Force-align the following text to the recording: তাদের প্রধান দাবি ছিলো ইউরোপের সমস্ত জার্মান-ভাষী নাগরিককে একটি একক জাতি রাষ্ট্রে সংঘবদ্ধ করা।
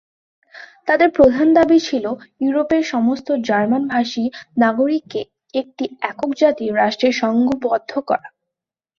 তাদের 0.87 1.09
প্রধান 1.11 1.47
দাবি 1.53 1.79
ছিলো 1.79 2.11
ইউরোপের 2.41 2.83
সমস্ত 2.85 3.27
জার্মান-ভাষী 3.41 4.25
নাগরিককে 4.57 5.21
একটি 5.53 5.85
একক 6.01 6.31
জাতি 6.37 6.65
রাষ্ট্রে 6.71 7.09
সংঘবদ্ধ 7.21 7.91
করা। 8.07 8.27